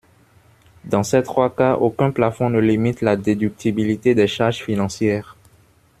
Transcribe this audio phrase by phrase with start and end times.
[0.83, 5.37] Dans ces trois cas, aucun plafond ne limite la déductibilité des charges financières.